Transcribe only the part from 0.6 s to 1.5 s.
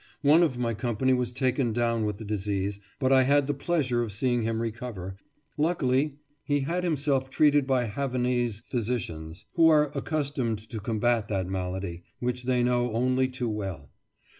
company was